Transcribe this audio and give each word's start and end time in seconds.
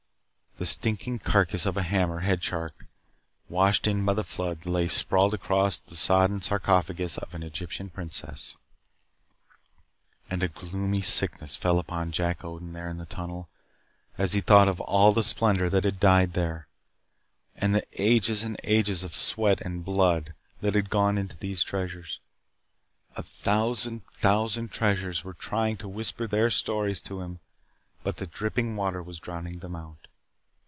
The 0.57 0.65
stinking 0.67 1.19
carcass 1.19 1.65
of 1.65 1.75
a 1.75 1.81
hammer 1.81 2.19
head 2.19 2.43
shark, 2.43 2.85
washed 3.49 3.87
in 3.87 4.05
by 4.05 4.13
the 4.13 4.23
flood, 4.23 4.67
lay 4.67 4.87
sprawled 4.87 5.33
across 5.33 5.79
the 5.79 5.95
sodden 5.95 6.39
sarcophagus 6.39 7.17
of 7.17 7.33
an 7.33 7.41
Egyptian 7.41 7.89
princess. 7.89 8.57
And 10.29 10.43
a 10.43 10.49
gloomy 10.49 11.01
sickness 11.01 11.55
fell 11.55 11.79
upon 11.79 12.11
Jack 12.11 12.43
Odin 12.45 12.73
there 12.73 12.89
in 12.89 12.97
the 12.97 13.07
tunnel 13.07 13.49
as 14.19 14.33
he 14.33 14.41
thought 14.41 14.67
of 14.67 14.79
all 14.81 15.13
the 15.13 15.23
splendor 15.23 15.67
that 15.67 15.83
had 15.83 15.99
died 15.99 16.35
here, 16.35 16.67
and 17.55 17.73
the 17.73 17.87
ages 17.97 18.43
and 18.43 18.55
ages 18.63 19.03
of 19.03 19.15
sweat 19.15 19.61
and 19.61 19.83
blood 19.83 20.35
that 20.59 20.75
had 20.75 20.91
gone 20.91 21.17
into 21.17 21.37
these 21.37 21.63
treasures. 21.63 22.19
A 23.15 23.23
thousand, 23.23 24.05
thousand 24.05 24.69
treasures 24.71 25.23
were 25.23 25.33
trying 25.33 25.77
to 25.77 25.87
whisper 25.87 26.27
their 26.27 26.51
stories 26.51 27.01
to 27.01 27.21
him, 27.21 27.39
but 28.03 28.17
the 28.17 28.27
dripping 28.27 28.75
water 28.75 29.01
was 29.01 29.17
drowning 29.19 29.57
them 29.57 29.75
out. 29.75 29.97